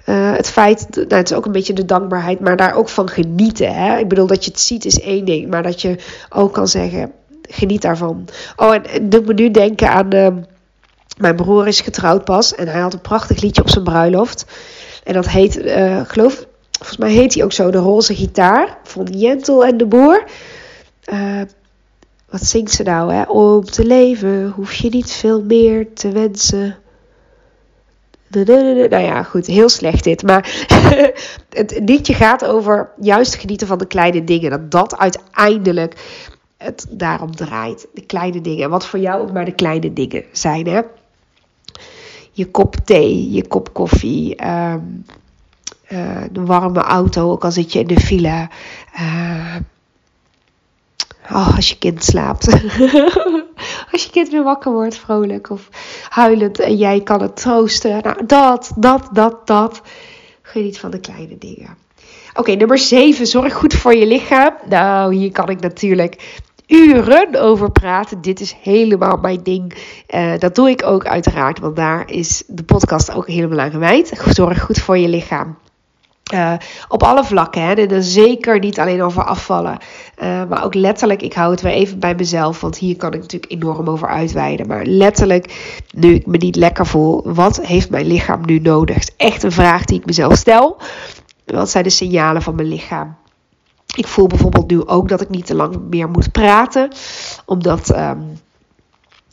[0.03, 3.73] het feit, nou, het is ook een beetje de dankbaarheid, maar daar ook van genieten.
[3.73, 3.97] Hè?
[3.97, 5.95] Ik bedoel, dat je het ziet is één ding, maar dat je
[6.29, 7.11] ook kan zeggen,
[7.41, 8.27] geniet daarvan.
[8.55, 10.07] Oh, en, en doet me nu denken aan,
[11.17, 14.45] mijn broer is getrouwd pas en hij had een prachtig liedje op zijn bruiloft.
[15.03, 15.61] En dat heet,
[16.07, 16.47] geloof
[16.79, 20.23] Volgens mij heet hij ook zo, de roze gitaar van Jentel en de Boer.
[21.13, 21.41] Uh,
[22.29, 23.23] wat zingt ze nou, hè?
[23.23, 26.77] Om te leven hoef je niet veel meer te wensen.
[28.29, 30.23] Nou ja, goed, heel slecht dit.
[30.23, 30.67] Maar
[31.49, 34.49] het liedje gaat over juist genieten van de kleine dingen.
[34.49, 35.95] Dat dat uiteindelijk
[36.57, 37.87] het daarom draait.
[37.93, 38.63] De kleine dingen.
[38.63, 40.81] En wat voor jou ook maar de kleine dingen zijn, hè?
[42.31, 45.05] Je kop thee, je kop koffie, um,
[45.89, 48.47] uh, de warme auto, ook al zit je in de file.
[48.99, 49.55] Uh,
[51.31, 52.47] oh, als je kind slaapt.
[53.91, 55.69] als je kind weer wakker wordt, vrolijk of
[56.09, 58.01] huilend en jij kan het troosten.
[58.01, 59.81] Nou, dat, dat, dat, dat.
[60.41, 61.77] Geniet van de kleine dingen.
[62.33, 63.27] Oké, nummer 7.
[63.27, 64.53] Zorg goed voor je lichaam.
[64.69, 68.21] Nou, hier kan ik natuurlijk uren over praten.
[68.21, 69.73] Dit is helemaal mijn ding.
[70.15, 74.21] Uh, dat doe ik ook uiteraard, want daar is de podcast ook helemaal aan gewijd.
[74.29, 75.57] Zorg goed voor je lichaam.
[76.33, 76.53] Uh,
[76.87, 77.61] op alle vlakken.
[77.61, 77.75] Hè.
[77.75, 79.77] Dit zeker niet alleen over afvallen.
[80.23, 82.61] Uh, maar ook letterlijk, ik hou het weer even bij mezelf.
[82.61, 84.67] Want hier kan ik natuurlijk enorm over uitweiden.
[84.67, 87.21] Maar letterlijk, nu ik me niet lekker voel.
[87.33, 88.97] Wat heeft mijn lichaam nu nodig?
[88.97, 90.77] Is echt een vraag die ik mezelf stel.
[91.45, 93.15] Wat zijn de signalen van mijn lichaam?
[93.95, 96.89] Ik voel bijvoorbeeld nu ook dat ik niet te lang meer moet praten.
[97.45, 97.95] Omdat...
[97.97, 98.39] Um,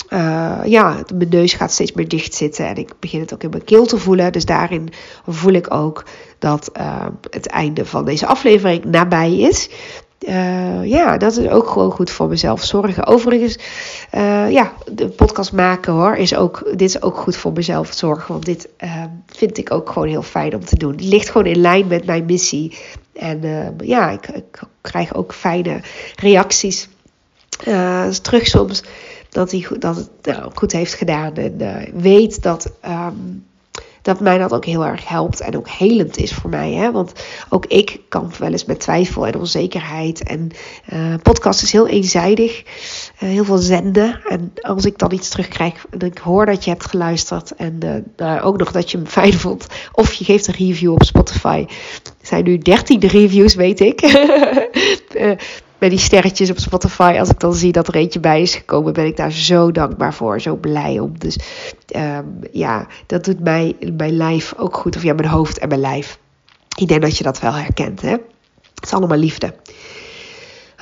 [0.09, 3.51] uh, ja, mijn neus gaat steeds meer dicht zitten en ik begin het ook in
[3.51, 4.33] mijn keel te voelen.
[4.33, 4.89] Dus daarin
[5.27, 6.05] voel ik ook
[6.39, 9.71] dat uh, het einde van deze aflevering nabij is.
[10.21, 13.07] Uh, ja, dat is ook gewoon goed voor mezelf zorgen.
[13.07, 13.59] Overigens,
[14.51, 18.33] ja, de podcast maken hoor, is ook, dit is ook goed voor mezelf zorgen.
[18.33, 18.69] Want dit
[19.27, 20.93] vind ik ook gewoon heel fijn om te doen.
[20.93, 22.79] Het ligt gewoon in lijn met mijn missie.
[23.13, 23.41] En
[23.85, 25.81] ja, ik, ik, krijg ook fijne
[26.17, 26.89] reacties
[28.23, 28.83] terug soms
[29.37, 31.35] dat hij dat het nou, goed heeft gedaan.
[31.35, 33.45] En uh, weet dat, um,
[34.03, 36.73] dat mij dat ook heel erg helpt en ook helend is voor mij.
[36.73, 36.93] Hè?
[36.93, 37.13] Want
[37.49, 40.23] ook ik kan wel eens met twijfel en onzekerheid.
[40.23, 40.51] En
[40.93, 42.63] uh, podcast is heel eenzijdig.
[42.63, 44.21] Uh, heel veel zenden.
[44.29, 47.55] En als ik dan iets terugkrijg en ik hoor dat je hebt geluisterd.
[47.55, 47.79] En
[48.17, 49.67] uh, ook nog dat je hem fijn vond.
[49.93, 51.65] Of je geeft een review op Spotify.
[52.03, 54.01] Er zijn nu 13 reviews, weet ik.
[55.79, 57.17] met die sterretjes op Spotify.
[57.19, 60.15] Als ik dan zie dat er eentje bij is gekomen, ben ik daar zo dankbaar
[60.15, 60.41] voor.
[60.41, 61.19] Zo blij om.
[61.19, 61.39] Dus
[61.97, 64.97] um, ja, dat doet mij, mijn lijf ook goed.
[64.97, 66.19] Of ja, mijn hoofd en mijn lijf.
[66.77, 68.01] Ik denk dat je dat wel herkent.
[68.01, 68.11] Hè?
[68.75, 69.55] Het is allemaal liefde.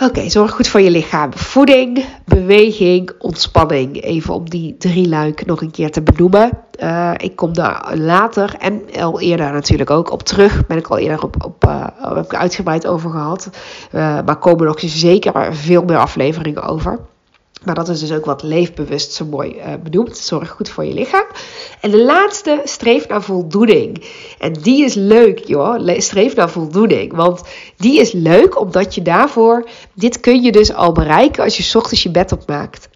[0.02, 1.34] Oké, zorg goed voor je lichaam.
[1.34, 4.02] Voeding, beweging, ontspanning.
[4.02, 6.50] Even om die drie luik nog een keer te benoemen.
[6.82, 10.66] Uh, ik kom daar later en al eerder natuurlijk ook op terug.
[10.66, 13.50] Ben ik al eerder op, op uh, heb ik uitgebreid over gehad.
[13.92, 16.98] Uh, maar komen nog zeker veel meer afleveringen over.
[17.64, 20.16] Maar dat is dus ook wat leefbewust zo mooi uh, benoemd.
[20.16, 21.26] Zorg goed voor je lichaam.
[21.80, 24.04] En de laatste, streef naar voldoening.
[24.38, 25.98] En die is leuk, joh.
[25.98, 27.14] Streef naar voldoening.
[27.14, 27.42] Want
[27.76, 29.68] die is leuk omdat je daarvoor...
[29.94, 32.88] Dit kun je dus al bereiken als je ochtends je bed opmaakt.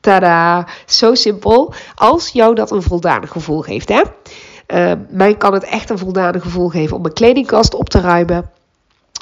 [0.00, 0.68] Tada!
[0.86, 1.74] Zo simpel.
[1.94, 4.02] Als jou dat een voldaan gevoel geeft, hè.
[4.74, 8.50] Uh, mij kan het echt een voldaan gevoel geven om mijn kledingkast op te ruimen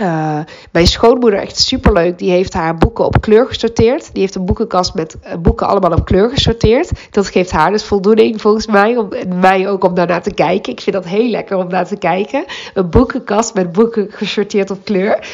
[0.03, 0.39] uh,
[0.71, 4.11] mijn schoonmoeder, echt superleuk, die heeft haar boeken op kleur gesorteerd.
[4.13, 6.91] Die heeft een boekenkast met uh, boeken allemaal op kleur gesorteerd.
[7.11, 8.97] Dat geeft haar dus voldoening volgens mij.
[8.97, 10.73] En mij ook om daarnaar te kijken.
[10.73, 12.45] Ik vind dat heel lekker om naar te kijken.
[12.75, 15.29] Een boekenkast met boeken gesorteerd op kleur.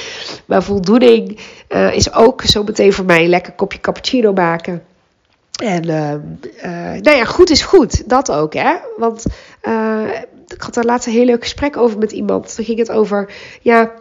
[0.47, 4.83] Maar voldoening uh, is ook zo meteen voor mij een lekker kopje cappuccino maken.
[5.63, 5.87] En
[7.03, 8.09] nou ja, goed is goed.
[8.09, 8.75] Dat ook, hè.
[8.97, 9.25] Want
[10.47, 12.55] ik had daar laatst een heel leuk gesprek over met iemand.
[12.55, 13.93] Toen ging het over, ja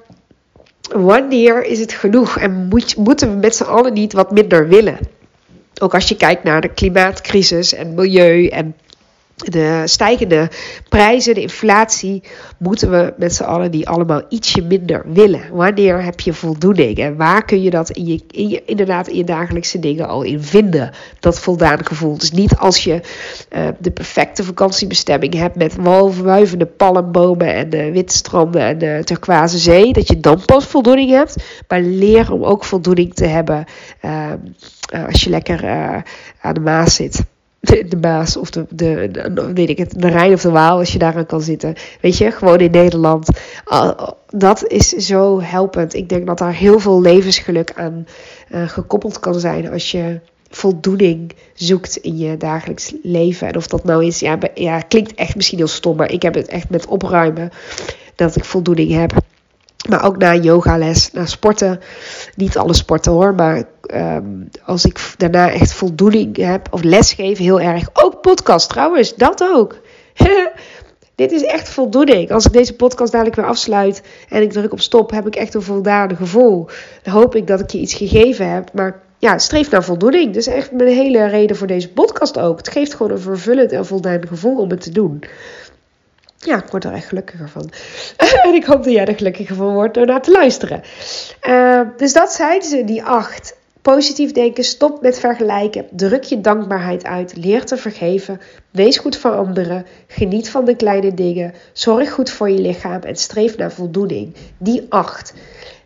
[0.91, 4.97] wanneer is het genoeg en moet, moeten we met z'n allen niet wat minder willen?
[5.81, 8.75] Ook als je kijkt naar de klimaatcrisis en milieu en
[9.39, 10.49] de stijgende
[10.89, 12.23] prijzen, de inflatie,
[12.57, 15.41] moeten we met z'n allen die allemaal ietsje minder willen.
[15.51, 19.15] Wanneer heb je voldoening en waar kun je dat in je, in je inderdaad in
[19.15, 20.91] je dagelijkse dingen al in vinden?
[21.19, 22.17] Dat voldaan gevoel.
[22.17, 23.01] Dus niet als je
[23.51, 29.57] uh, de perfecte vakantiebestemming hebt met walvuivende palmbomen en de witte stranden en de turquoise
[29.57, 31.35] zee, dat je dan pas voldoening hebt.
[31.67, 33.65] Maar leer om ook voldoening te hebben
[34.01, 34.31] uh,
[35.07, 35.97] als je lekker uh,
[36.41, 37.23] aan de maas zit
[37.59, 40.93] de, de Maas of de, de, weet ik het, de Rijn of de Waal, als
[40.93, 41.75] je daaraan kan zitten.
[42.01, 43.27] Weet je, gewoon in Nederland.
[44.27, 45.93] Dat is zo helpend.
[45.93, 48.07] Ik denk dat daar heel veel levensgeluk aan
[48.51, 50.19] uh, gekoppeld kan zijn als je
[50.49, 53.47] voldoening zoekt in je dagelijks leven.
[53.47, 56.33] En of dat nou is, ja, ja, klinkt echt misschien heel stom, maar ik heb
[56.33, 57.49] het echt met opruimen
[58.15, 59.11] dat ik voldoening heb.
[59.89, 61.79] Maar ook na yogales, na sporten.
[62.35, 67.61] Niet alle sporten hoor, maar um, als ik daarna echt voldoening heb, of lesgeven heel
[67.61, 67.89] erg.
[67.93, 69.77] Ook podcast trouwens, dat ook.
[71.15, 72.31] Dit is echt voldoening.
[72.31, 75.53] Als ik deze podcast dadelijk weer afsluit en ik druk op stop, heb ik echt
[75.53, 76.67] een voldane gevoel.
[77.03, 78.73] Dan hoop ik dat ik je iets gegeven heb.
[78.73, 80.33] Maar ja, streef naar voldoening.
[80.33, 82.57] Dus echt mijn hele reden voor deze podcast ook.
[82.57, 85.23] Het geeft gewoon een vervullend en voldaan gevoel om het te doen
[86.39, 87.69] ja, ik word er echt gelukkiger van.
[88.47, 90.83] en ik hoop dat jij er gelukkiger van wordt door naar te luisteren.
[91.47, 93.57] Uh, dus dat zijn ze, die acht.
[93.81, 98.39] Positief denken, stop met vergelijken, druk je dankbaarheid uit, leer te vergeven,
[98.71, 103.15] wees goed voor anderen, geniet van de kleine dingen, zorg goed voor je lichaam en
[103.15, 104.35] streef naar voldoening.
[104.57, 105.33] Die acht.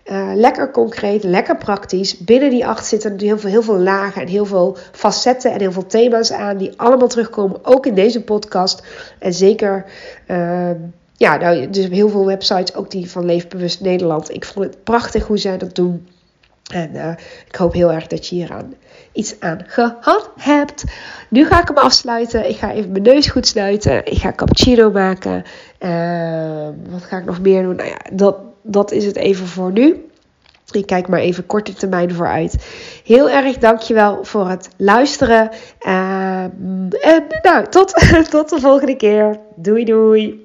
[0.05, 2.17] Uh, lekker concreet, lekker praktisch.
[2.17, 5.71] Binnen die acht zitten heel veel, heel veel lagen en heel veel facetten en heel
[5.71, 8.83] veel thema's aan die allemaal terugkomen, ook in deze podcast.
[9.19, 9.85] En zeker,
[10.27, 10.71] uh,
[11.17, 14.33] ja, nou, dus heel veel websites, ook die van Leefbewust Nederland.
[14.33, 16.07] Ik vond het prachtig hoe zij dat doen.
[16.71, 17.09] En uh,
[17.47, 18.73] ik hoop heel erg dat je hier aan
[19.11, 20.83] iets aan gehad hebt.
[21.29, 22.49] Nu ga ik hem afsluiten.
[22.49, 24.05] Ik ga even mijn neus goed sluiten.
[24.05, 25.43] Ik ga cappuccino maken.
[26.89, 27.75] wat ga ik nog meer doen?
[27.75, 30.07] Nou ja, dat dat is het even voor nu.
[30.71, 32.65] Ik kijk maar even korte termijn vooruit.
[33.03, 35.49] Heel erg dankjewel voor het luisteren.
[35.87, 36.43] Uh,
[37.01, 37.93] en nou, tot,
[38.29, 39.39] tot de volgende keer.
[39.55, 40.42] Doei doei.